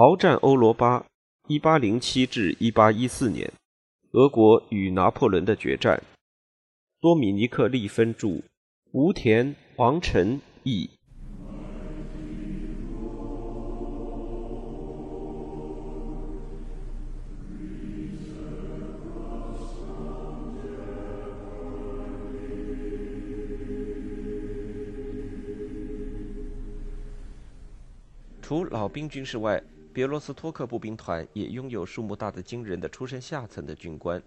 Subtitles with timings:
[0.00, 1.04] 鏖战欧罗巴，
[1.46, 3.52] 一八零七至一八一四年，
[4.12, 6.02] 俄国与拿破仑的决战。
[7.02, 8.40] 多米尼克·利芬著，
[8.92, 10.88] 吴田、王晨译。
[28.40, 29.62] 除老兵军事外，
[29.92, 34.22] 别罗斯托克步兵团也拥有数目大的惊人的出身下层的军官。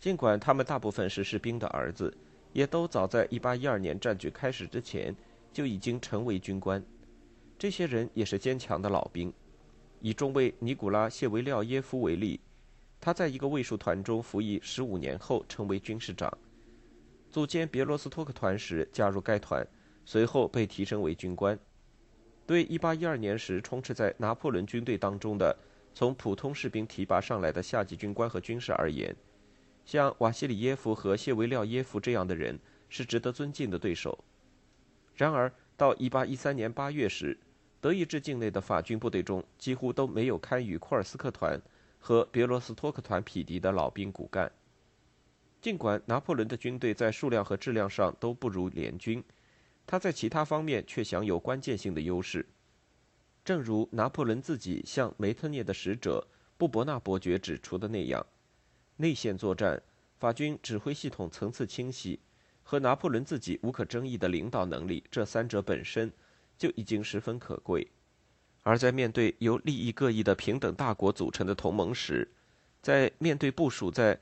[0.00, 2.12] 尽管他们大部分是士兵的儿子，
[2.52, 5.14] 也都早在1812年战局开始之前
[5.52, 6.82] 就已经成为军官。
[7.56, 9.32] 这些人也是坚强的老兵。
[10.00, 12.40] 以中尉尼古拉谢维廖耶夫为例，
[13.00, 16.36] 他在一个卫戍团中服役十五年后成为军士长。
[17.30, 19.64] 组建别罗斯托克团时加入该团，
[20.04, 21.56] 随后被提升为军官。
[22.52, 25.56] 对1812年时充斥在拿破仑军队当中的
[25.94, 29.16] 从普通士兵提拔上来的下级军官和军事而言，
[29.86, 34.22] 像瓦西里耶夫和谢维廖耶夫这样的人是值得尊敬的对手。
[35.16, 37.38] 然而，到1813年8月时，
[37.80, 41.58] 德意志境内的法军部队中几乎都没有堪与库尔斯克团
[41.98, 44.52] 和别罗斯托克团匹敌的老兵骨干。
[45.62, 49.24] 尽管拿破仑的军队在数量和质量上都不如联军。
[49.86, 52.46] 他在其他方面却享有关键性的优势，
[53.44, 58.24] 正如拿破仑自己向梅特涅的使者布伯纳伯爵指出的那样：
[58.96, 59.82] 内线作战，
[60.18, 62.20] 法军指挥系统层次清晰，
[62.62, 66.10] 和拿破仑自己无可争议的领导能力，这三者本身
[66.56, 67.86] 就已经十分可贵。
[68.62, 72.30] 而在面对由利益各异的平等大国组成的同盟时，
[72.80, 74.18] 在面对部署在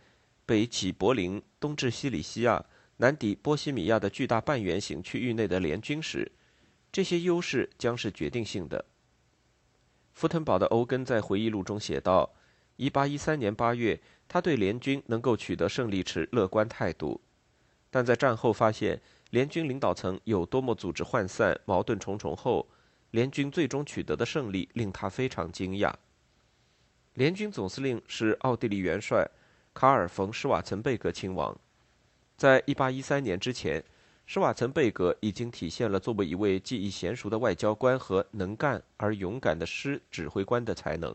[0.46, 2.64] 北起柏林、东至西里西亚。
[3.00, 6.30] 南抵波西米亚的巨大半圆形区域内的联军时，
[6.92, 8.84] 这些优势将是决定性的。
[10.12, 12.30] 福腾堡的欧根在回忆录中写道
[12.76, 17.18] ：“1813 年8月，他对联军能够取得胜利持乐观态度，
[17.90, 19.00] 但在战后发现
[19.30, 22.68] 联军领导层有多么组织涣散、矛盾重重后，
[23.12, 25.90] 联军最终取得的胜利令他非常惊讶。”
[27.14, 29.26] 联军总司令是奥地利元帅
[29.72, 31.58] 卡尔·冯·施瓦岑贝格亲王。
[32.40, 33.84] 在1813年之前，
[34.24, 41.14] 施瓦岑贝格已经体现了作为一位技艺娴熟的外交官和能干而勇敢的师指挥官的才能，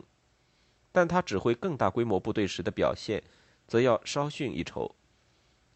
[0.92, 3.20] 但他指挥更大规模部队时的表现，
[3.66, 4.94] 则要稍逊一筹。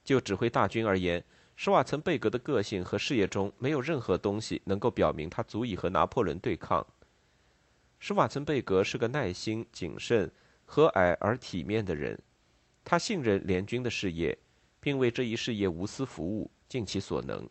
[0.05, 1.25] 就指挥大军而言，
[1.57, 6.87] 施瓦岑贝格的个性和事业中没有任何东西能够表明他足以和拿破仑对抗。
[7.99, 10.31] 施瓦岑贝格是个耐心、谨慎、
[10.65, 12.17] 和蔼而体面的人，
[12.85, 14.39] 他信任联军的事业。
[14.81, 17.49] 并为这一事业无私服务，尽其所能。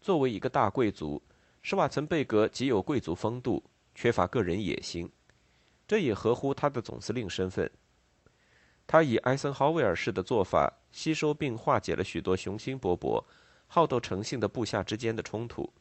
[0.00, 1.22] 作为一个大贵族，
[1.62, 3.62] 施瓦岑贝格极有贵族风度，
[3.94, 5.10] 缺乏个人野心，
[5.86, 7.70] 这也合乎他的总司令身份。
[8.86, 13.24] 他以艾森豪威尔式的做法，吸收并化解了许多雄心勃勃、
[13.66, 15.72] 好斗成性的部下之间的冲突。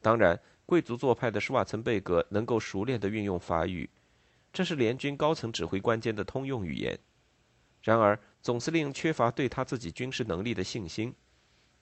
[0.00, 3.90] 当然，贵族做派的施瓦岑贝格能够熟练地运用法语，
[4.52, 6.96] 这是联军高层指挥官间的通用语言。
[7.82, 11.14] 然而，总司令缺乏对他自己军事能力的信心，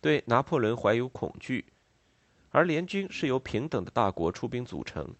[0.00, 1.64] 对拿破仑怀有恐惧，
[2.50, 5.12] 而联军是由平等的大国出兵组成，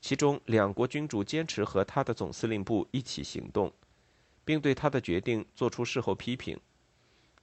[0.00, 3.72] 其中两国君主坚持和他的总司令部一起行动，
[4.44, 6.56] 并对他的决定做出事后批评，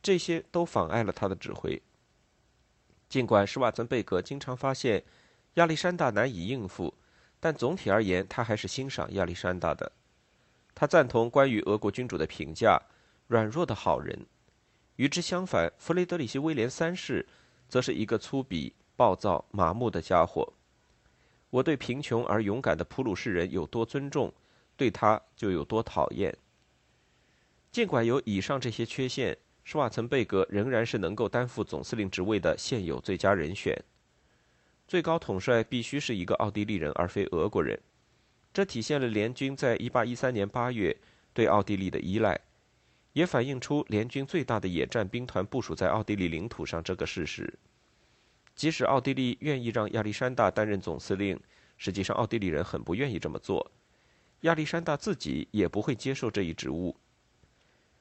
[0.01, 1.81] 这些都妨碍了他的指挥。
[3.09, 5.03] 尽管施瓦岑贝格经常发现
[5.55, 6.93] 亚历山大难以应付，
[7.41, 9.91] 但总体而言，他还是欣赏亚历山大的。
[10.73, 12.81] 他赞同关于俄国君主的评价：
[13.31, 14.25] 软弱的好人。
[14.97, 17.25] 与之相反，弗雷德里希·威廉三世
[17.69, 20.51] 则是一个粗鄙、暴躁、麻木的家伙。
[21.49, 24.33] 我对贫穷而勇敢的普鲁士人有多尊重，
[24.75, 26.35] 对他就有多讨厌。
[27.71, 33.73] 尽管有以上这些缺陷，施瓦岑贝格仍然是能够担负总司令职位的现有最佳人选。
[34.89, 37.79] 最高统帅必须是一个奥地利人，而非俄国人。
[38.51, 40.97] 这体现了联军在1813年8月
[41.33, 42.37] 对奥地利的依赖，
[43.13, 47.53] 也反映出联军最大的野战兵团部署在奥地利领土上这个事实。
[48.55, 51.39] 即使奥地利愿意让亚历山大担任总司令，
[51.77, 53.71] 实际上奥地利人很不愿意这么做。
[54.41, 56.95] 亚历山大自己也不会接受这一职务。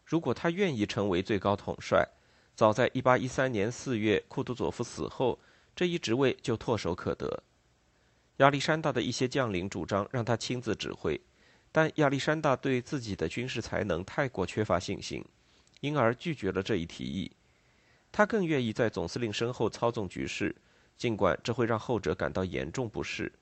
[0.05, 2.07] 如果他愿意成为最高统帅，
[2.55, 5.39] 早在1813年4月库图佐夫死后，
[5.75, 7.43] 这一职位就唾手可得。
[8.39, 11.21] 亚历山大的一些将领主张让他亲自指挥，
[11.73, 15.25] 但亚历山大对自己的军事才能太过缺乏信心，
[15.81, 17.31] 因而拒绝了这一提议。
[18.13, 20.55] 他更愿意在总司令身后操纵局势，
[20.97, 23.33] 尽管这会让后者感到严重不适。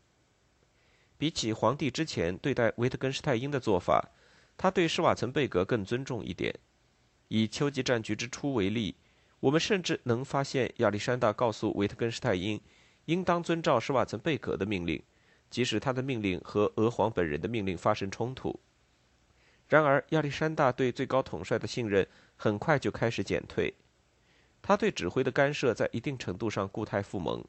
[1.16, 4.10] 比起皇帝之前对待维特根施泰因的做法，
[4.56, 6.54] 他对施瓦岑贝格更尊重一点。
[7.28, 8.94] 以秋季战局之初为例，
[9.40, 12.60] 我们甚至能发现亚历山大告诉维特根施泰因，
[13.06, 15.02] 应当遵照施瓦岑贝格的命令，
[15.50, 18.58] 即使他的命令和俄皇本人的命令发生冲突。
[19.68, 22.06] 然而，亚历山大对最高统帅的信任
[22.36, 23.74] 很快就开始减退，
[24.62, 27.44] 他对指挥的干涉在一定程度上固态复萌。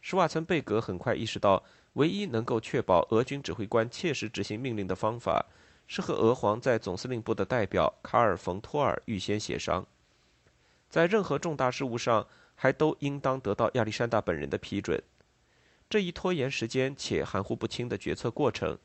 [0.00, 1.62] 施瓦岑贝格很快意识到，
[1.94, 5.44] 唯一能够确保俄军指挥官切实执行命令的方法，
[5.86, 9.84] 是和俄皇在总司令部的代表卡尔·冯·托尔预先协商。
[10.88, 15.02] 在任何重大事务上，还都应当得到亚历山大本人的批准。
[15.88, 18.78] 这一拖延时间且含糊不清的决策过程。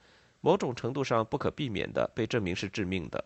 [0.46, 3.24] 某种程度上不可避免地被证明是致命的。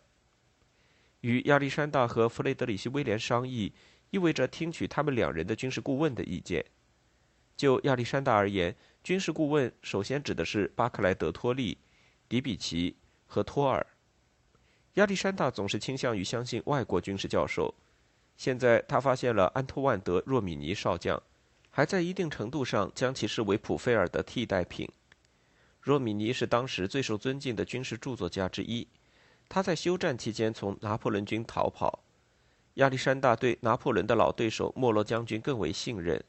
[1.22, 3.74] 与亚历山大和弗雷德里希·威廉商议，
[4.12, 6.64] 意味着听取他们两人的军事顾问的意见。
[7.56, 11.80] 就亚历山大而言，军事顾问首先指的是巴克莱德托利、
[12.30, 12.96] 迪比奇
[13.26, 13.84] 和托尔。
[14.94, 17.74] 亚历山大总是倾向于相信外国军事教授。
[18.36, 21.20] 现在他发现了安托万德·若米尼少将，
[21.78, 24.90] 还在一定程度上将其视为普菲尔的替代品。
[25.80, 28.88] 若米尼是当时最受尊敬的军事著作家之一，
[29.48, 32.00] 他在休战期间从拿破仑军逃跑。
[32.74, 36.20] 亚历山大对拿破仑的老对手莫罗将军更为信任。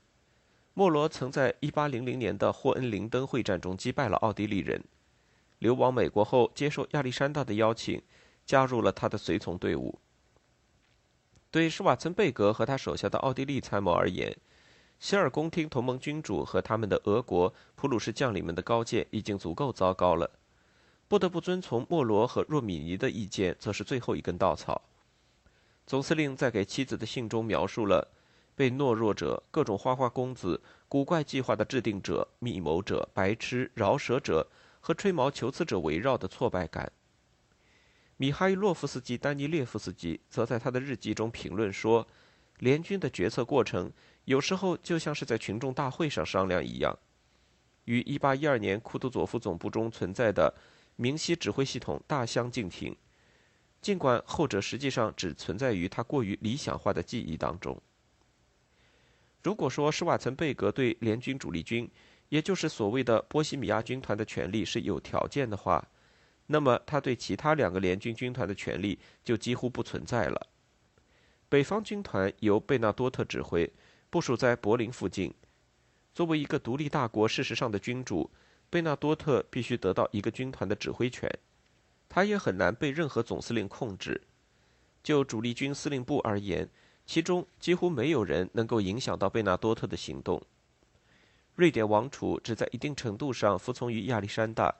[0.74, 4.84] 莫罗曾在1800年的霍恩林登会战中击败了奥地利人，
[5.60, 8.02] 流亡美国后接受亚历山大的邀请，
[8.44, 9.98] 加入了他的随从队伍。
[11.50, 14.36] 对施瓦岑贝格和他手下的奥地利参谋而言，
[14.98, 20.28] 希尔宫廷同盟君主和他们的俄国普鲁士将领们的高见已经足够糟糕了，
[21.06, 24.82] 不得不遵从莫罗和若米尼的意见，则是最后一根稻草。
[25.86, 28.08] 总司令在给妻子的信中描述了
[28.56, 34.46] 被懦弱者、各种花花公子、古怪计划的制定者、密谋者、白痴、饶舌者
[34.80, 36.90] 和吹毛求疵者围绕的挫败感。
[38.16, 42.04] 米哈伊洛夫斯基·丹尼列夫斯基则在他的日记中评论说
[42.58, 43.92] ：“联军的决策过程。”
[44.28, 46.94] 有时候就像是在群众大会上商量一样，
[47.86, 50.54] 与1812年库图佐夫总部中存在的
[50.96, 52.94] 明晰指挥系统大相径庭，
[53.80, 57.80] 尽管后者实际上只存在于他过于理想化的记忆当中。
[59.42, 61.90] 如果说施瓦岑贝格对联军主力军，
[62.28, 65.82] 也就是所谓的波西米亚军团的权力是有条件的话，
[66.48, 70.48] 那么他对其他两个联军军团的权力就几乎不存在了。
[71.48, 73.72] 北方军团由贝纳多特指挥。
[74.10, 75.32] 部署在柏林附近。
[76.14, 78.30] 作为一个独立大国，事实上的君主，
[78.70, 81.30] 贝纳多特必须得到一个军团的指挥权。
[82.08, 84.20] 他也很难被任何总司令控制。
[85.02, 86.68] 就主力军司令部而言，
[87.04, 90.42] 其中几乎没有人能够影响到贝纳多特的行动。
[91.54, 94.74] 瑞典王储只在一定程度上服从于亚历山大。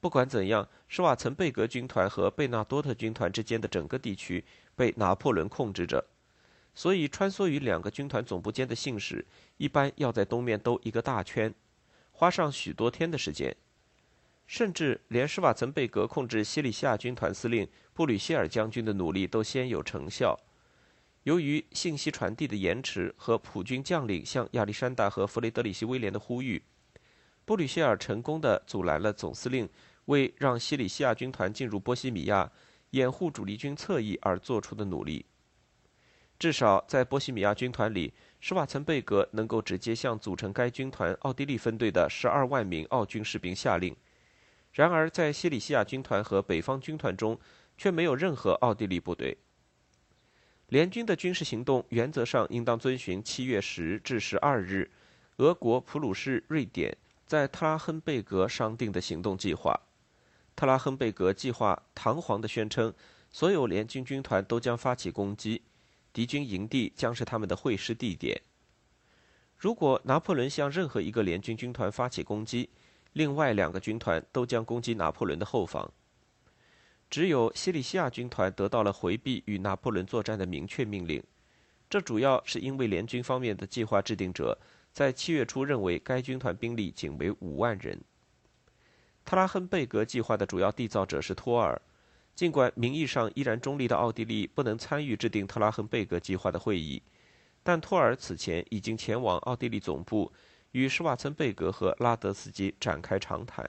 [0.00, 4.44] 不管怎样，施瓦岑贝格军团和贝纳多特军团之间的整个地区
[4.74, 6.04] 被拿破仑控制着。
[6.74, 9.24] 所以，穿梭于两个军团总部间的信使，
[9.58, 11.54] 一般要在东面兜一个大圈，
[12.10, 13.54] 花上许多天的时间。
[14.46, 20.38] 甚至连施瓦岑贝格控制西里西亚军团司令布吕歇尔将军的努力都先有成效。
[21.22, 26.60] 由于信息传递的延迟和普军将领向亚历山大和弗雷德里希威廉的呼吁，
[27.44, 29.68] 布吕歇尔成功的阻拦了总司令
[30.06, 32.50] 为让西里西亚军团进入波西米亚、
[32.90, 35.24] 掩护主力军侧翼而做出的努力。
[36.42, 43.94] 至少在波西米亚军团里，施瓦岑贝格能够直接向组成该军团奥地利分队的十二万名奥军士兵下令。
[44.72, 47.38] 然而，在西里西亚军团和北方军团中，
[47.78, 49.38] 却没有任何奥地利部队。
[50.66, 54.90] 联军的军事行动原则上应当遵循七月十至十二日，
[55.36, 59.78] 俄国、普鲁士、瑞典在特拉亨贝格商定的行动计划。
[60.56, 62.92] 特拉亨贝格计划堂皇地宣称，
[63.30, 65.62] 所有联军军团都将发起攻击。
[66.12, 68.40] 敌军营地将是他们的会师地点。
[69.56, 72.68] 如果拿破仑向任何一个联军军团发起攻击，
[73.12, 75.90] 另外两个军团都将攻击拿破仑的后方。
[77.08, 81.22] 只有西里西亚军团得到了回避与拿破仑作战的明确命令，
[81.88, 84.58] 这主要是因为联军方面的计划制定者
[84.92, 88.00] 在七月初认为该军团兵力仅为五万人。
[89.24, 91.80] 特拉亨贝格计划的主要缔造者是托尔。
[92.34, 97.02] 尽管名义上依然中立的奥地利不能参与制定特拉亨贝格计划的会议，
[97.62, 100.32] 但托尔此前已经前往奥地利总部，
[100.72, 103.68] 与施瓦岑贝格和拉德斯基展开长谈。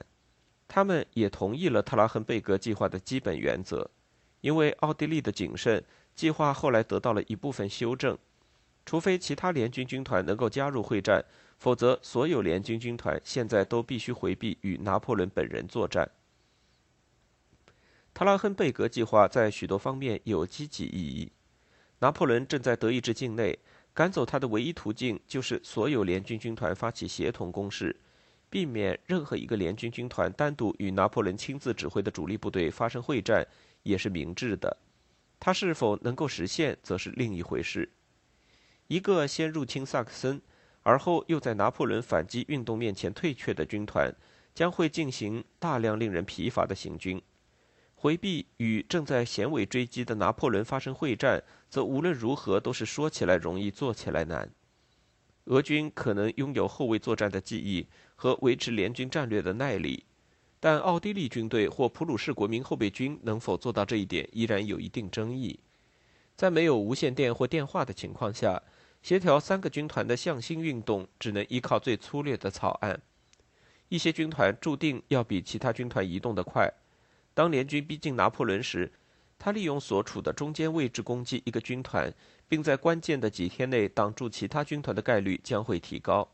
[0.66, 3.90] 他们也同意了特拉亨贝格计划的基本原则。
[4.40, 5.82] 因为奥地利的谨慎，
[6.14, 8.16] 计划后来得到了一部分修正。
[8.86, 11.24] 除非其他联军军团能够加入会战，
[11.58, 16.10] 否则所有联军军团现在都必须回避与拿破仑本人作战。
[18.14, 21.32] 特拉亨贝格计划在许多方面有积极意义。
[21.98, 23.58] 拿破仑正在德意志境内，
[23.92, 27.96] 赶走他的唯一途径就是所有联军军团发起协同攻势，
[28.48, 33.44] 避免任何一个联军军团单独与拿破仑亲自指挥的主力部队发生会战，
[33.82, 34.76] 也是明智的。
[35.40, 37.90] 他是否能够实现，则是另一回事。
[38.86, 40.40] 一个先入侵萨克森，
[40.84, 44.14] 而后又在拿破仑反击运动面前退却的军团，
[44.54, 47.20] 将会进行大量令人疲乏的行军。
[48.04, 54.46] 回避与正在衔尾追击的拿破仑发生会战，则无论如何都是说起来容易做起来难。
[55.44, 60.04] 俄军可能拥有后卫作战的技艺和维持联军战略的耐力，
[60.60, 65.58] 但奥地利军队或普鲁士国民后备军能否做到这一点，依然有一定争议。
[66.36, 68.62] 在没有无线电或电话的情况下，
[69.00, 73.00] 协调三个军团的向心运动只能依靠最粗略的草案。
[73.88, 76.70] 一些军团注定要比其他军团移动得快。
[77.34, 78.92] 当联军逼近拿破仑时，
[79.38, 82.14] 他利用所处的中间位置攻击一个军团，
[82.48, 86.26] 并在关键的几天内挡住其他军团的概率将会提高。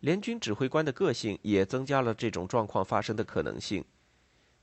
[0.00, 3.84] 联军指挥官的个性也增加了这种状况发生的可能性。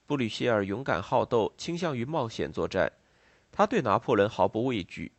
[0.06, 2.92] 布吕歇尔勇敢好斗，倾向于冒险作战，
[3.52, 5.14] 他对拿破仑毫不畏惧。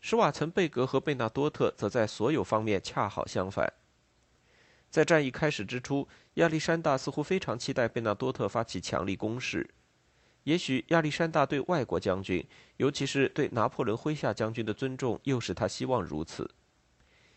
[0.00, 3.72] 施瓦岑贝格和贝纳多特则在所有方面恰好相反。
[4.90, 9.70] 在战役开始之初，亚历山大似乎非常期待贝纳多特发起强力攻势。
[10.44, 12.44] 也许亚历山大对外国将军，
[12.78, 16.50] 尤其是对拿破仑麾下将军的尊重，又使他希望如此。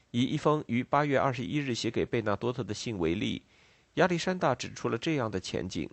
[0.10, 3.44] 以一封于八月二十一日写给贝纳多特的信为例，
[3.96, 5.88] 亚历山大指出了这样的前景：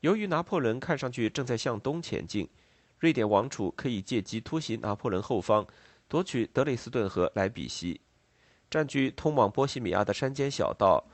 [0.00, 2.46] 由于拿破仑看上去正在向东前进，
[2.98, 5.66] 瑞典王储可以借机突袭拿破仑后方，
[6.08, 8.00] 夺取德累斯顿和莱比锡。
[8.70, 11.04] 占据通往波西米亚的山间小道，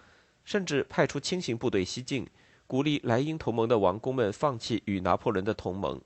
[0.44, 2.26] 甚至派出轻型部队西进，
[2.66, 6.00] 鼓励莱茵同盟的王公们放弃与拿破仑的同盟。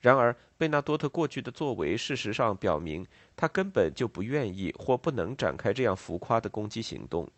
[0.00, 7.28] 然而，贝纳多特过去的作为事实上表明，他根本就不愿意或不能展开这样浮夸的攻击行动。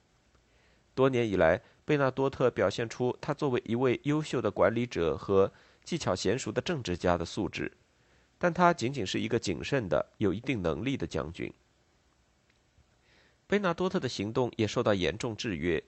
[0.94, 5.52] 多年以来，贝纳多特表现出他作为一位优秀的管理者和
[5.84, 7.70] 技巧娴熟的政治家的素质，
[8.36, 11.52] 但他仅仅是一个谨慎的、有一定能力的将军。
[13.48, 15.80] 贝纳多特的行动也受到严重制约，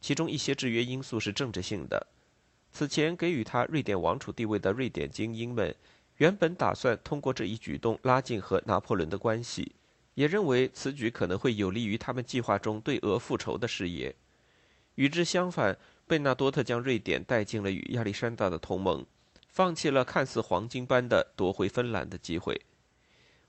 [0.00, 2.06] 其中一些制约因素是政治性的。
[2.72, 5.74] 此前给予他瑞典王储地位的瑞典精英们，
[6.16, 9.72] 原本打算通过这一举动拉近和拿破仑的关系，
[10.14, 14.14] 也认为此举可能会有利于他们计划中对俄复仇的事业。
[14.94, 19.04] 与之相反，贝纳多特将瑞典带进了与亚历山大的同盟，
[19.48, 22.62] 放弃了看似黄金般的夺回芬兰的机会。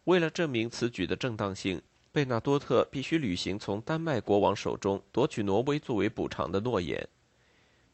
[0.03, 1.81] 为了证明此举的正当性。
[2.15, 7.05] 贝纳多特必须履行从丹麦国王手中夺取挪威作为补偿的诺言，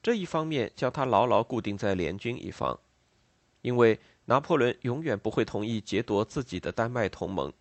[0.04, 2.80] 这一方面将他牢牢固定在联军一方，
[3.64, 7.52] 因为拿破仑永远不会同意劫夺自己的丹麦同盟。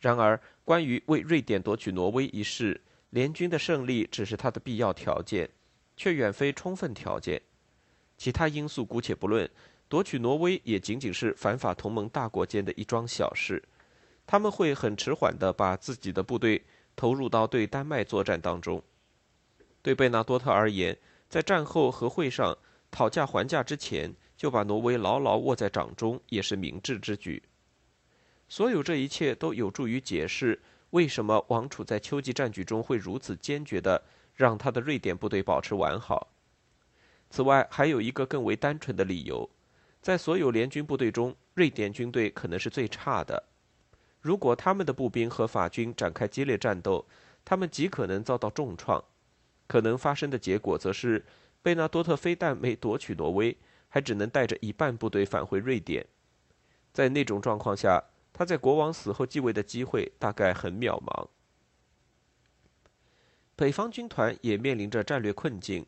[0.00, 2.80] 然而，关于为瑞典夺取挪威一事，
[3.10, 5.50] 联军的胜利只是他的必要条件，
[5.94, 7.42] 却远非充分条件。
[8.16, 9.46] 其他因素姑且不论，
[9.90, 13.62] 夺取挪威也仅仅是反法同盟大国间的一桩小事。
[14.26, 16.64] 他们会很迟缓地把自己的部队
[16.96, 18.82] 投入到对丹麦作战当中。
[19.82, 20.96] 对贝纳多特而言，
[21.28, 22.56] 在战后和会上
[22.90, 27.42] 讨价还价之前，就把挪威牢牢握在掌中，也是明智之举。
[28.48, 30.60] 所有这一切都有助于解释
[30.90, 34.02] 为什么王储在秋季战局中会如此坚决地
[34.34, 36.28] 让他的瑞典部队保持完好。
[37.30, 39.48] 此外，还有一个更为单纯的理由：
[40.02, 43.42] 在所有联军部队中，瑞典军队可能是最差的。
[44.22, 47.04] 如果他们的步兵和法军展开激烈战斗，
[47.44, 49.04] 他们极可能遭到重创。
[49.66, 51.24] 可能发生的结果则是，
[51.60, 53.56] 贝纳多特非但没夺取挪威，
[53.88, 56.06] 还只能带着一半部队返回瑞典。
[56.92, 58.02] 在那种状况下，
[58.32, 61.28] 他在国王死后继位的机会大概很渺茫。
[63.56, 65.84] 北方军团也面临着战略困境。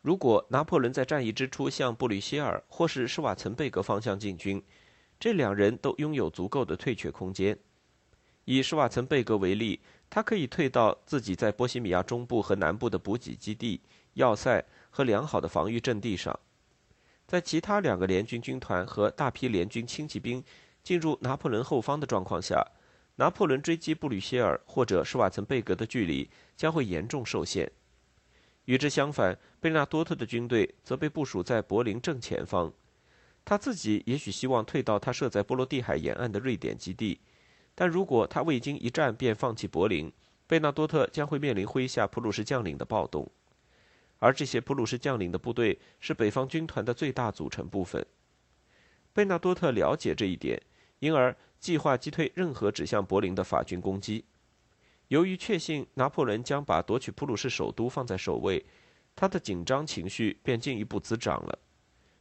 [0.00, 4.62] 如果拿破仑在战役之初向布吕歇尔或是施瓦岑贝格方向进军，
[5.20, 7.58] 这两人都拥有足够的退却空间。
[8.44, 13.80] 以施瓦岑贝格为例，他可以退到自己在波西米亚中部和南部的补给基地、
[14.14, 16.38] 要塞和良好的防御阵地上。
[17.26, 20.42] 在其他两个联军军团和大批联军轻骑兵
[20.82, 22.66] 进入拿破仑后方的状况下，
[23.16, 27.70] 拿破仑追击布吕歇尔或者施瓦岑贝格的距离将会严重受限。
[28.64, 32.72] 与之相反，贝纳多特的军队则被部署在柏林正前方。
[33.48, 37.18] 他自己也许希望退到他设在波罗的海沿岸的瑞典基地，
[37.74, 40.12] 但如果他未经一战便放弃柏林，
[40.46, 43.26] 贝纳多特将会面临麾下普鲁士将领的暴动，
[44.18, 48.04] 而这些普鲁士将领的部队是北方军团的最大组成部分。
[49.14, 50.60] 贝纳多特了解这一点，
[50.98, 54.26] 因而计划击退任何指向柏林的法军攻击。
[55.08, 58.66] 由于确信拿破仑将把夺取普鲁士首都放在首位，
[59.16, 61.58] 他的紧张情绪便进一步滋长了。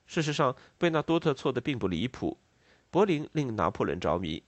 [0.07, 2.37] 事实上，贝纳多特错的并不离谱。
[2.89, 4.41] 柏林令拿破仑着迷，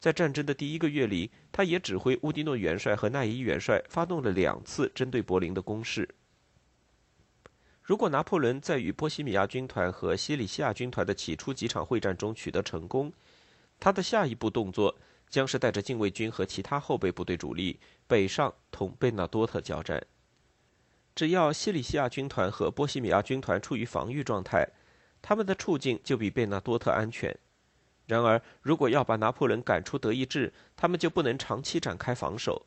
[0.00, 6.08] 在战争的第一个月里，他也指挥乌迪诺元帅和奈伊元帅发动了两次针对柏林的攻势。
[7.80, 13.12] 如果拿破仑在与波西米亚军团和西里西亚军团的起初几场会战中取得成功，
[13.78, 14.98] 他的下一步动作
[15.28, 20.04] 将是带着禁卫军和其他后备部队主力北上同贝纳多特交战。
[21.14, 24.68] 只要西里西亚军团和波西米亚军团处于防御状态，
[25.28, 27.36] 他们的处境就比贝纳多特安全。
[28.06, 32.64] 然而，如果要把拿破仑赶出德意志，他们就不能长期展开防守。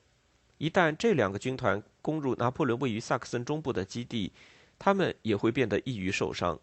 [0.58, 4.34] 一旦这两个军团攻入拿破仑位于萨克森中部的基地，
[4.78, 6.60] 他们也会变得易于受伤。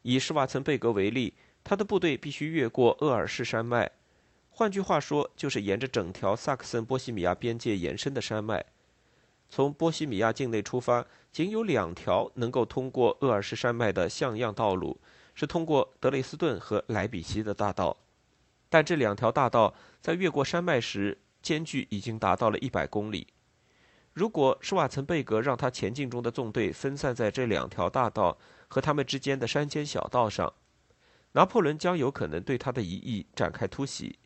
[0.00, 3.90] 以施瓦岑贝格为例，他的部队必须越过厄尔士山脉，
[4.48, 8.64] 换句话说，就是沿着整条萨克森波西米亚边界延伸的山脉。
[9.54, 14.98] 从波西米亚境内出发，仅有两条能够通过厄尔士山脉的像样道路，
[15.34, 17.94] 是通过德累斯顿和莱比锡的大道。
[18.70, 23.26] 但这两条大道在越过山脉时，间距已经达到了一百公里。
[24.14, 30.50] 如果施瓦岑贝格让他前进中的纵队分散在这两条大道和他们之间的山间小道上，
[31.32, 34.18] 拿破仑将有可能对他的一翼展开突袭，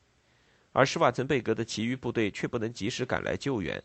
[0.71, 3.83] 而施瓦岑贝格的其余部队却不能及时赶来救援。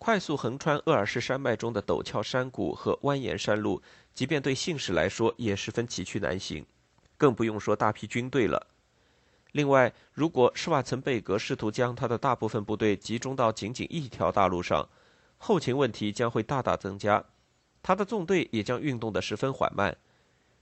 [0.00, 3.82] 快速横穿厄尔士山脉中的陡峭山谷和蜿蜒山路，
[4.14, 6.64] 即便对信使来说也十分崎岖难行，
[7.18, 8.66] 更不用说大批军队了。
[9.52, 14.88] 另外，如果施瓦岑贝格试图将他的大部分部队集中到仅仅一条大路上，
[15.36, 17.22] 后勤问题将会大大增加，
[17.82, 19.94] 他的纵队也将运动得十分缓慢，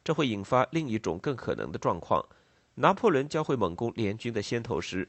[0.03, 2.29] 这会引发另一种更可能的状况：
[2.75, 5.09] 拿破仑将会猛攻联军的先头师，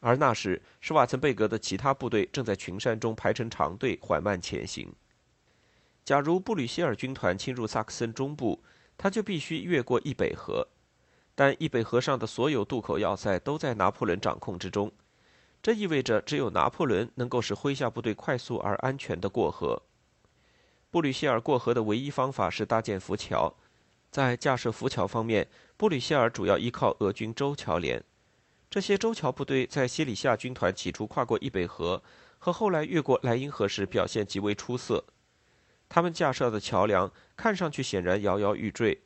[0.00, 4.92] 而那时施瓦岑贝格的其他部队正在群山中排成长队缓慢前行。
[6.04, 8.62] 假如布吕歇尔军团侵入萨克森中部，
[8.96, 10.66] 他就必须越过易北河，
[11.34, 14.90] 但易北河上的所有渡口要塞都在拿破仑掌控之中。
[15.60, 19.82] 这意味着，只有拿破仑能够使麾下部队快速而安全地过河。
[20.90, 23.54] 布吕歇尔过河的唯一方法是搭建浮桥。
[24.10, 28.02] 在架设浮桥方面，布吕歇尔主要依靠俄军舟桥连。
[28.70, 32.02] 这些舟桥部队在西里夏军团起初跨过易北河
[32.38, 35.02] 和后来越过莱茵河时表现极为出色。
[35.88, 39.00] 他们架设的桥梁看上去显然摇摇欲坠。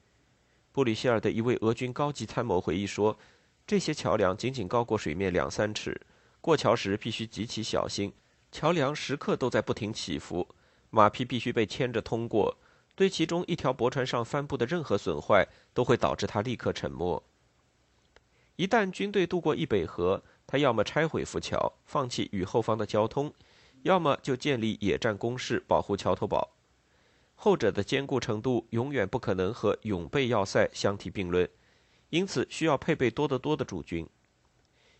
[0.72, 3.16] 布里希尔的一位俄军高级参谋回忆说
[3.64, 6.00] ：“这些桥梁仅仅高过水面两三尺。”
[6.40, 8.12] 过桥时必须极其小心，
[8.50, 10.48] 桥梁时刻都在不停起伏，
[10.90, 12.56] 马匹必须被牵着通过。
[12.96, 17.22] 对其中一条驳船上帆布的任何损坏，都会导致他立刻沉没。
[18.56, 23.32] 一旦军队渡过易北河，他要么拆毁浮桥，放弃与后方的交通，
[23.82, 26.50] 要么就建立野战工事保护桥头堡。
[27.34, 31.48] 后者的坚固程度永远不可能和永备要塞相提并论，
[32.10, 34.06] 因此需要配备多得多的驻军。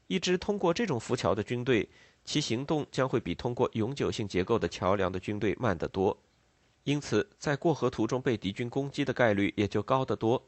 [0.08, 1.88] 一支通过这种浮桥的军队，
[2.24, 6.18] 其行动将会比通过永久性结构的桥梁的军队慢得多，
[6.84, 10.42] 因此在过河途中被敌军攻击的概率也就高得多。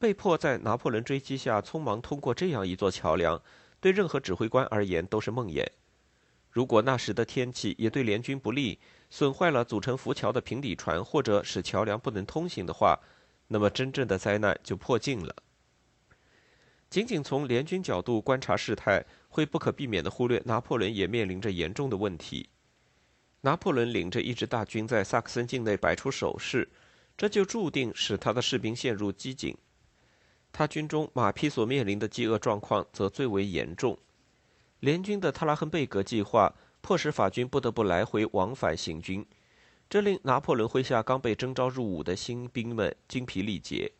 [0.00, 3.38] 被迫在拿破仑追击下匆忙通过这样一座桥梁，
[3.82, 5.66] 对任何指挥官而言都是梦魇。
[6.50, 8.78] 如果那时的天气也对联军不利，
[9.10, 12.98] 损坏了组成浮桥的平底船，或者使桥梁不能通行的话，
[13.48, 15.36] 那么真正的灾难就迫近了。
[16.88, 22.48] 仅仅从联军角度观察事态，会不可避免地忽略拿破仑也面临着严重的问题。
[23.42, 26.66] 拿破仑领着一支大军在萨克森境内摆出手势，
[27.18, 29.54] 这就注定使他的士兵陷入机警。
[30.52, 33.98] 他军中马匹所面临的饥饿状况则最为严重。
[34.80, 39.24] 联军的特拉亨贝格计划迫使法军不得不来回往返行军，
[39.88, 43.92] 这令拿破仑麾下刚被征召入伍的新兵们精疲力竭。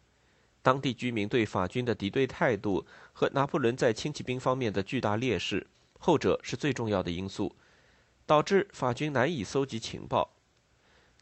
[0.63, 5.67] 当地居民对法军的敌对态度和拿破仑在轻骑兵方面的巨大劣势，
[5.99, 7.55] 后者是最重要的因素，
[8.27, 10.35] 导致法军难以搜集情报。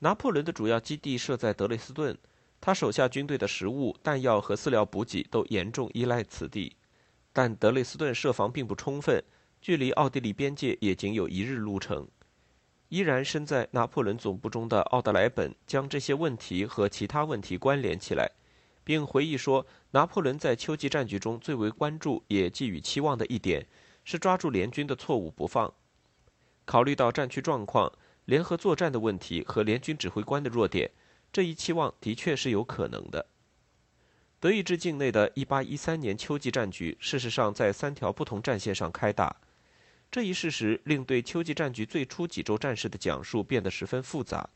[0.00, 2.16] 拿破仑的主要基地设在德累斯顿，
[2.60, 6.76] 他手下军队的食物、弹药和饲料补给都严重依赖此地。
[7.32, 9.22] 但德累斯顿设防并不充分，
[9.60, 12.08] 距离奥地利边界也仅有一日路程。
[12.88, 18.30] 依然身在拿破仑总部中的奥德莱本将这些问题和其他问题关联起来。
[18.82, 23.66] 并回忆说，拿破仑在秋季战局中最为关注也寄予期望的一点，
[24.02, 25.70] 是抓住联军的错误不放。
[26.64, 27.92] 考虑到战区状况、
[28.24, 30.90] 联合作战的问题和联军指挥官的弱点，
[31.32, 33.26] 这一期望的确是有可能的。
[34.40, 39.36] 德意志境内的1813年秋季战局，事实上在三条不同战线上开打。
[40.10, 44.48] 这一事实令对秋季战局最初几周战事的讲述变得十分复杂。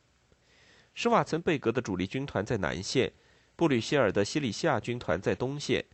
[0.95, 3.13] 施瓦岑贝格的主力军团在南线，
[3.57, 5.85] 布吕歇尔的西里西亚军团在东线，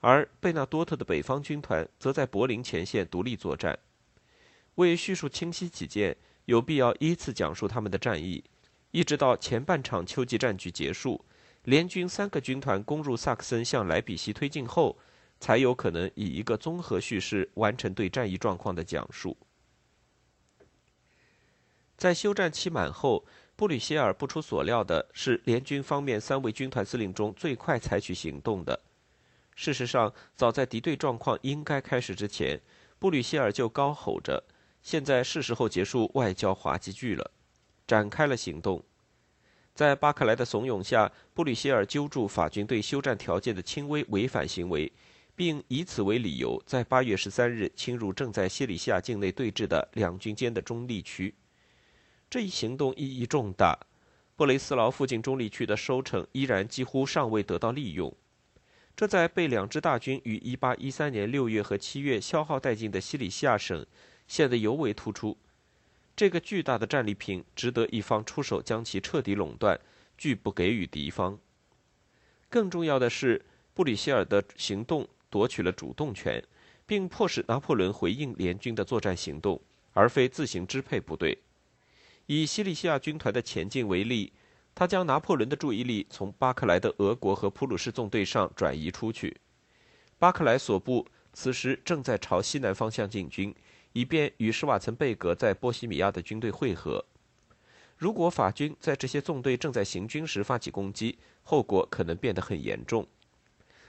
[0.00, 3.78] 而贝纳多特的北方军团则在柏林前线独立作战。
[4.74, 8.44] 为叙述清晰起见，有必要依次讲述他们的战役，
[8.96, 11.22] 一直到前半场秋季战局结束。
[11.64, 14.96] 联军三个军团攻入萨克森，向莱比锡推进后，
[15.38, 19.36] 才有可能以一个综合叙事完成对战役状况的讲述。
[21.98, 28.80] 在休战期满后，布吕歇尔不出所料的是，联军方面三位军团司令中最快采取行动的。
[29.54, 32.58] 事实上，早在敌对状况应该开始之前，
[32.98, 34.42] 布吕歇尔就高吼着
[34.80, 37.30] ：“现在是时候结束外交滑稽剧了！”
[37.86, 38.82] 展开了行动。
[39.74, 44.90] 在巴克莱的怂恿下，布吕歇尔揪住法军对休战条件的轻微违反行为，
[45.34, 51.34] 并以此为理由，在8月13日侵入正在西里西亚境内对峙的两军间的中立区。
[52.30, 53.78] 这一行动意义重大，
[54.34, 58.12] 布雷斯劳附近中立区的收成依然几乎尚未得到利用。
[58.96, 63.84] 这在被两支大军于1813年6月和7月消耗殆尽的西里西亚省
[64.26, 65.36] 显得尤为突出。
[66.16, 69.78] 这个巨大的战利品值得一方出手将其彻底垄断，
[70.16, 71.38] 拒不给予敌方。
[72.48, 76.42] 更重要的是，布里希尔的行动夺取了主动权，
[76.86, 79.60] 并迫使拿破仑回应联军的作战行动，
[79.92, 81.36] 而非自行支配部队。
[82.24, 84.32] 以西里西亚军团的前进为例，
[84.74, 89.36] 他将拿破仑的注意力从巴克莱的俄国和普鲁士纵队上转移出去。
[90.18, 93.54] 巴克莱所部此时正在朝西南方向进军。
[93.96, 97.02] 以便与施瓦岑贝格在波西米亚的军队会合。
[97.96, 103.06] 如果法军在这些纵队正在行军时发起攻击，后果可能变得很严重。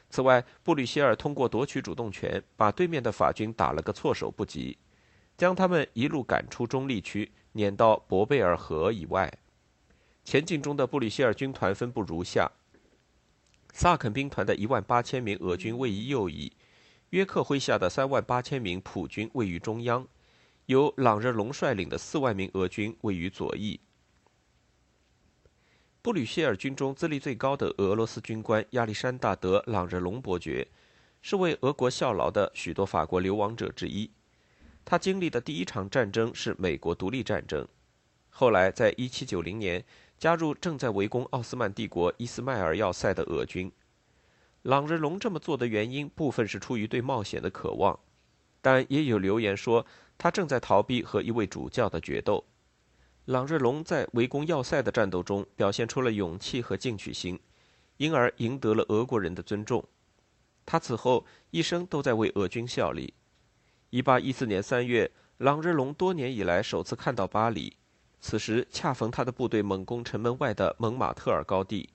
[0.09, 4.77] 此外，布吕歇尔通过夺取主动权，把对面的法军打了个措手不及，
[5.35, 9.29] 将他们一路赶出中立区，撵到博贝尔河以外。
[10.23, 12.49] 前进中的布吕歇尔军团分布如下：
[13.73, 16.53] 萨肯兵团的一万八千名俄军位于右翼。
[17.11, 20.05] 约克麾下的三万八千名普军位于中央，
[20.65, 23.79] 由朗日龙率领的四万名俄军位于左翼。
[26.01, 30.67] 布吕歇尔军中资历最高的俄罗斯军官亚历山大·德·朗日龙伯爵，
[31.21, 34.09] 是为俄国效劳的许多法国流亡者之一。
[34.83, 37.65] 他经历的第一场战争是美国独立战争，
[38.29, 39.85] 后来在1790年
[40.17, 43.71] 加入正在围攻奥斯曼帝国伊斯迈尔要塞的俄军。
[44.63, 47.97] 朗日龙这么做的原因，部分是出于对冒险的渴望，
[48.61, 49.85] 但也有流言说
[50.17, 52.43] 他正在逃避和一位主教的决斗。
[53.25, 57.39] 朗日龙在围攻要塞的战斗中表现出了勇气和进取心，
[57.97, 59.83] 因而赢得了俄国人的尊重。
[60.65, 63.13] 他此后一生都在为俄军效力。
[63.91, 67.75] 1814年3月，朗日龙多年以来首次看到巴黎，
[68.19, 71.89] 此时恰逢他的部队猛攻城门外的蒙马特尔高地。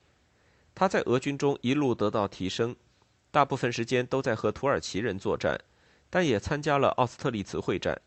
[0.74, 2.74] 他在俄军中一路得到提升，
[3.30, 5.61] 大部分时间都在和土耳其人作战，
[6.08, 8.00] 但也参加了奥斯特利茨会战。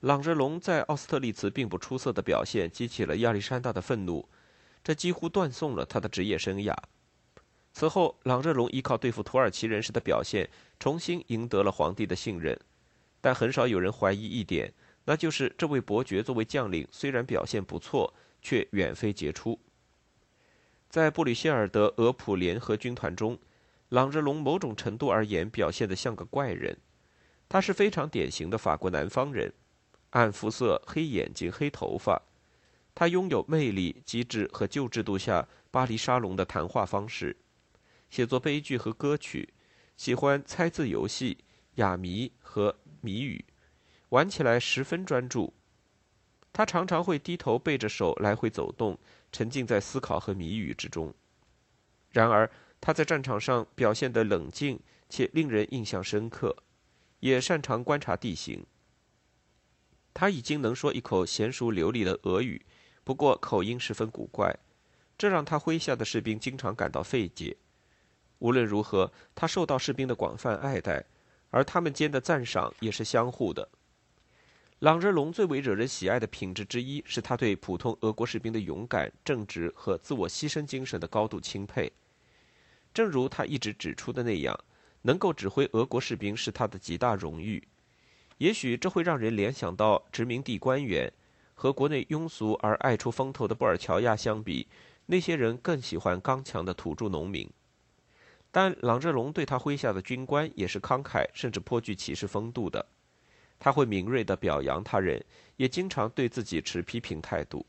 [0.00, 4.28] 朗日龙在奥斯特利茨并不出色的表现激起了亚历山大的愤怒，
[4.84, 6.76] 这几乎断送了他的职业生涯。
[7.72, 12.58] 此后，朗日龙依靠对付土耳其人时的表现，重新赢得了皇帝的信任。
[13.20, 14.72] 但很少有人怀疑一点，
[15.04, 19.58] 那就是这位伯爵作为将领，虽然表现不错，却远非杰出。
[20.96, 23.38] 在布吕歇尔的俄普联合军团中，
[23.90, 26.74] 朗日龙某种程度而言表现得像个怪人。
[27.50, 29.52] 他是非常典型的法国南方人，
[30.12, 32.22] 暗肤色、黑眼睛、黑头发。
[32.94, 37.36] 他拥有魅力、机智和旧制度下巴黎沙龙的谈话方式，
[38.08, 39.52] 写作悲剧和歌曲，
[39.98, 41.36] 喜欢猜字游戏、
[41.74, 43.44] 哑谜和谜语，
[44.08, 45.52] 玩起来十分专注。
[46.54, 48.98] 他常常会低头背着手来回走动。
[49.32, 51.12] 沉浸在思考和谜语之中。
[52.10, 56.56] 然而，他在战场上表现得冷静且令人印象深刻，
[57.20, 58.64] 也擅长观察地形。
[60.14, 62.64] 他已经能说一口娴熟流利的俄语，
[63.04, 64.56] 不过口音十分古怪，
[65.18, 67.56] 这让他麾下的士兵经常感到费解。
[68.38, 71.04] 无论如何，他受到士兵的广泛爱戴，
[71.50, 73.68] 而他们间的赞赏也是相互的。
[74.80, 81.90] 朗日龙最为惹人喜爱的品质之一是他对普通俄国士兵的勇敢、正直和自我牺牲精神的高度钦佩。
[82.92, 84.54] 正如他一直指出的那样，
[85.00, 87.66] 能够指挥俄国士兵是他的极大荣誉。
[88.36, 91.10] 也许这会让人联想到殖民地官员。
[91.58, 94.68] 和国内庸俗而爱出风头的布尔乔亚相比，
[95.06, 97.48] 那些人更喜欢刚强的土著农民。
[98.50, 102.84] 但朗热龙对他麾下的军官也是慷慨，甚至颇具骑士风度的。
[103.58, 105.24] 他会敏锐地表扬他人，
[105.56, 107.64] 也经常对自己持批评态度。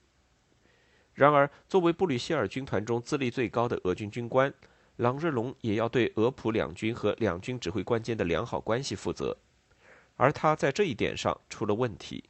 [1.14, 4.54] 然而，作为布吕歇尔军团中资历最高的俄军军官，
[4.98, 9.36] 朗日龙也要对俄普两军和两军指挥官间的良好关系负责，
[10.16, 12.24] 而他在这一点上出了问题。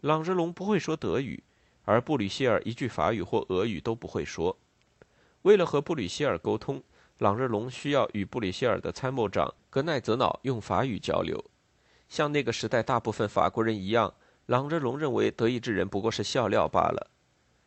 [0.00, 1.42] 朗日龙不会说德语，
[1.84, 4.56] 而布吕歇尔一句法语或俄语都不会说。
[5.42, 6.82] 为了和布吕歇尔沟通，
[7.18, 11.44] 朗日龙需要与布吕歇尔的参谋长格奈泽瑙用法语交流。
[12.14, 14.14] 像那个时代大部分法国人一样，
[14.46, 17.10] 朗日龙认为德意志人不过是笑料罢了。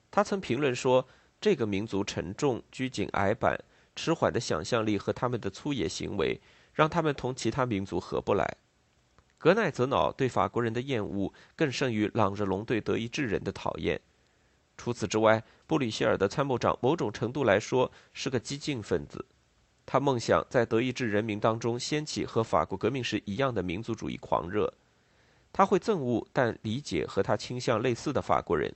[0.10, 1.06] 他曾评论说
[1.42, 3.60] ：“这个民族沉重、拘谨、矮板、
[3.94, 6.40] 迟缓的想象力和他们的粗野行为，
[6.72, 8.56] 让他们同其他民族合不来。”
[9.38, 14.00] 格奈泽瑙对法国人的厌恶更胜于朗日龙对德意志人的讨厌。
[14.78, 19.26] 除此之外，布里希尔的参谋长某种程度来说是个激进分子，
[19.88, 24.72] 他梦想在德意志人民当中掀起和法国革命时一样的民族主义狂热。
[25.54, 28.76] 他会憎恶但理解和他倾向类似的法国人，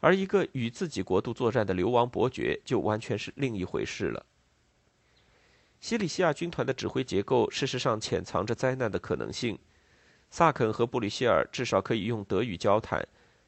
[0.00, 4.24] 而一个与自己国度作战的流亡伯爵就完全是另一回事了。
[5.80, 9.58] 西里西亚军团的指挥结构事实上潜藏着灾难的可能性。
[10.30, 13.06] 萨肯和布里希尔至少可以用德语交谈，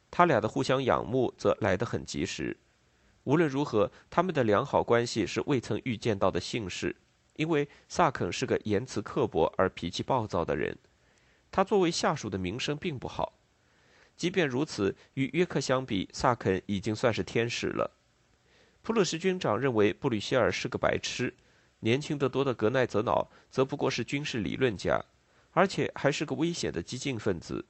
[0.09, 2.57] 他俩的互相仰慕则来得很及时。
[3.27, 6.95] 无论如何，他们的良好关系是未曾预见到的幸事，
[7.35, 10.77] 因为萨肯是个言辞刻薄而脾气暴躁的人，
[11.51, 13.33] 他作为下属的名声并不好。
[14.15, 17.91] 即便如此，与约克相比，萨肯已经算是天使了。
[18.81, 21.33] 普鲁士军长认为布吕希尔是个白痴，
[21.81, 25.03] 年轻得多的格奈泽瑙则不过是军事理论家。
[25.51, 27.65] 而且还是个危险的激进分子，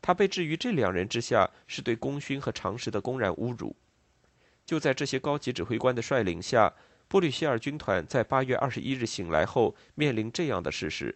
[0.00, 3.76] 他被置于这两人之下，是对功勋和常识的公然侮辱。
[4.72, 6.72] 就在这些高级指挥官的率领下，
[7.06, 11.14] 布吕歇尔军团在八月二十一日醒来后，面临这样的事实：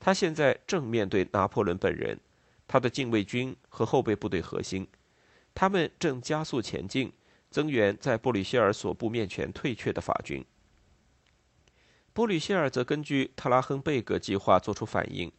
[0.00, 2.18] 他现在正面对拿破仑本人，
[2.66, 4.88] 他的禁卫军和后备部队核心，
[5.54, 7.12] 他们正加速前进，
[7.48, 10.44] 增援在布吕歇尔所部面前退却的法军。
[12.12, 15.30] 布吕歇尔则根据特拉亨贝格计划作出反应，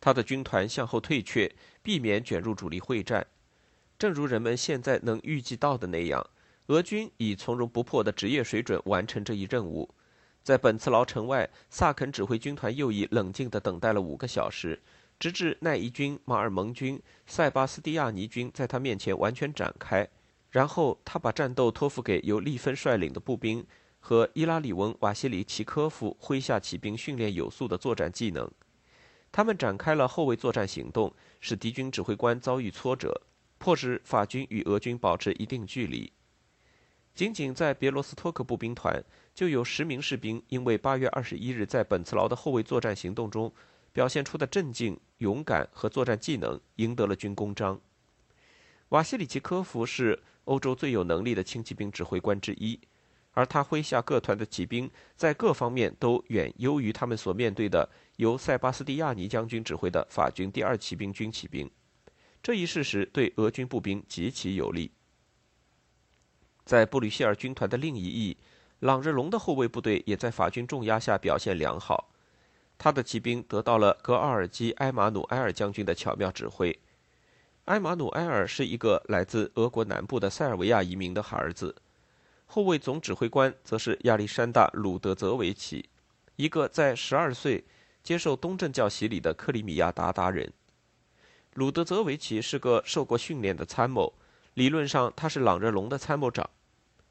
[0.00, 3.26] 他的军团向后退却，避免卷入主力会战。
[3.98, 6.24] 正如人们现在能预计到的那样，
[6.72, 9.86] 俄军以从容不迫的职业水准完成这一任务。
[10.42, 14.80] 在本茨劳城外，萨肯指挥军团右翼冷静地等待了五个小时，
[15.20, 20.08] 直至奈伊军、马尔蒙军、塞巴斯蒂亚尼军在他面前完全展开，
[20.50, 23.62] 然后他把战斗托付给由利芬率领的步兵。
[24.00, 28.50] 和伊拉里翁·瓦西里奇科夫麾下骑兵训练有素的作战技能，
[29.30, 33.20] 他们展开了后卫作战行动，使敌军指挥官遭遇挫折，
[33.58, 36.10] 迫使法军与俄军保持一定距离。
[37.14, 39.02] 仅仅在别罗斯托克步兵团，
[39.34, 43.52] 就有十名士兵因为8月21日在本茨劳的后卫作战行动中
[43.92, 47.80] 表现出的镇静、勇敢和作战技能，赢得了军功章。
[48.88, 52.78] 瓦西里奇科夫是欧洲最有能力的轻骑兵指挥官之一。
[53.34, 61.70] 而他麾下各团的骑兵在各方面都远优于他们所面对的由塞巴斯蒂亚尼将军指挥的法军第二骑兵军骑兵，
[62.42, 64.90] 这一事实对俄军步兵极其有利。
[66.72, 68.34] 在布吕歇尔军团的另一翼，
[68.80, 72.08] 朗日龙的后卫部队也在法军重压下表现良好，
[72.78, 76.74] 他的骑兵得到了格奥尔基·埃马努埃尔将军的巧妙指挥。
[77.66, 81.76] 埃马努埃尔是一个来自俄国南部的塞尔维亚移民的儿子。
[82.46, 85.90] 后卫总指挥官则是亚历山大·鲁德泽维奇，
[86.36, 87.62] 一个在十二岁
[88.02, 90.50] 接受东正教洗礼的克里米亚鞑靼人。
[91.52, 94.14] 鲁德泽维奇是个受过训练的参谋，
[94.54, 96.48] 理论上他是朗日龙的参谋长。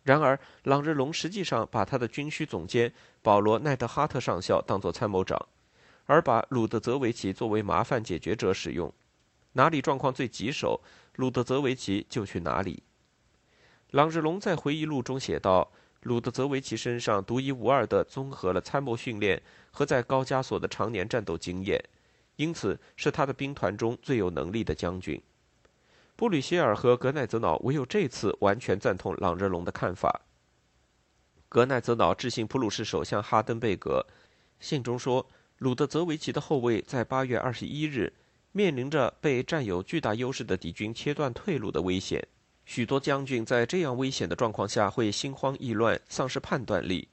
[0.04, 5.40] 然而，朗日龙实际上把他的军需总监保罗·奈德哈特上校当作参谋长，
[6.06, 8.92] 而把鲁德泽维奇作为麻烦解决者使用。
[9.54, 10.82] 哪里状况最棘手，
[11.18, 12.82] 鲁德泽维奇就去哪里。
[13.92, 15.72] 朗日龙在回忆录中写道
[16.04, 21.80] ：“鲁德泽维奇身上独一无二地综合了参谋训练和在高加索的常年战斗经验，
[22.38, 25.22] 因此是他的兵团中最有能力的将军。”
[26.22, 30.22] 布吕歇尔和格奈泽瑙唯有这次完全赞同朗日龙的看法。
[31.50, 34.06] 格奈泽瑙致信普鲁士首相哈登贝格，
[34.60, 38.14] 信中说：“鲁德泽维奇的后卫在8月21日
[38.52, 42.24] 面临着被占有巨大优势的敌军切断退路的危险。”
[42.66, 47.08] 许多将军在这样危险的状况下会心慌意乱、丧失判断力，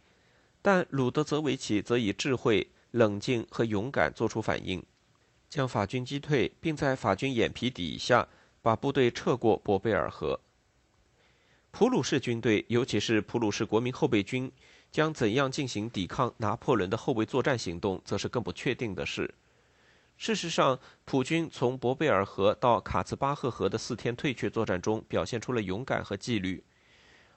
[0.61, 4.85] 但鲁德泽维奇则以智慧、冷静和勇敢作出反应。
[5.49, 8.29] 将法军击退，并在法军眼皮底下
[8.69, 10.39] 把部队撤过博贝尔河。
[11.71, 14.53] 普鲁士军队，尤其是普鲁士国民后备军，
[14.91, 19.35] 将怎样进行抵抗拿破仑的后卫作战行动，则是更不确定的事。
[20.19, 26.63] 事实上，普军从博贝尔河到卡茨巴赫河的四天退却作战中，表现出了勇敢和纪律。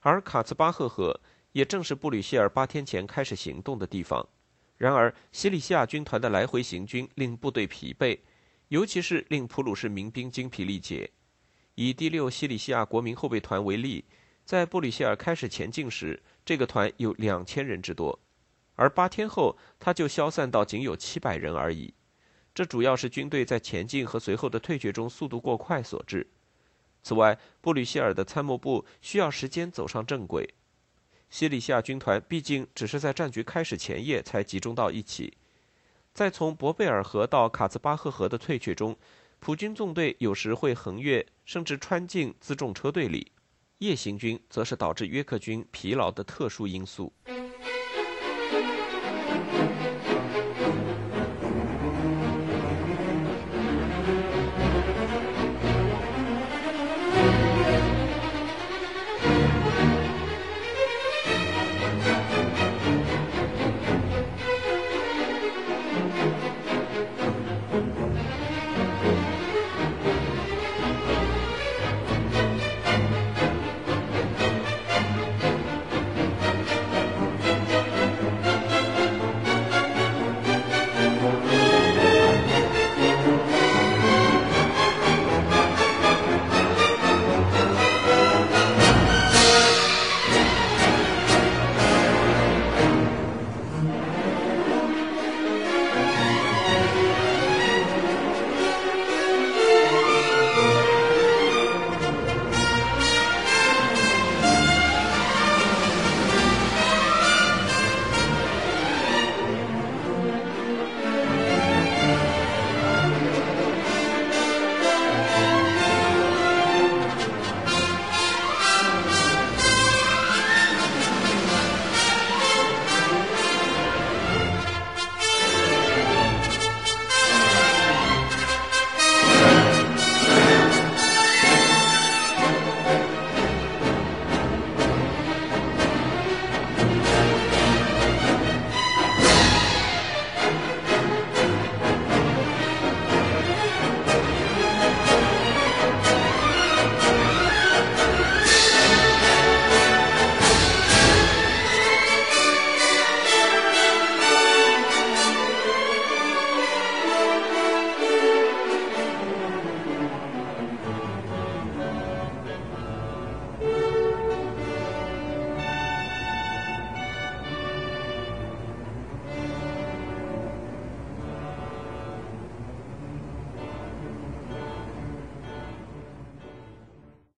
[0.01, 1.17] 而卡茨巴赫河
[1.53, 4.27] 也正是布吕歇尔八天前开始行动的地方。
[4.75, 8.19] 然而，西里西亚军团的来回行军令部队疲惫，
[8.67, 11.09] 尤其是令普鲁士民兵精疲力竭。
[11.83, 14.05] 以第六西里西亚国民后备团为例。
[14.45, 18.19] 在布里歇尔开始前进时，这个团有两千人之多，
[18.75, 21.93] 而八天后，他就消散到仅有七百人而已。
[22.53, 26.27] 这主要是军队在前进和随后的退却中速度过快所致。
[27.01, 30.53] 此外，布吕歇尔的参谋部需要时间走上正轨。
[31.29, 35.33] 西里西亚军团毕竟只是在战局开始前夜才集中到一起，
[36.13, 38.97] 在从博贝尔河到卡兹巴赫河的退却中，
[39.41, 43.31] 普军纵队有时会横越甚至穿进辎重车队里。
[43.79, 47.11] 夜行军则是导致约克军疲劳的特殊因素。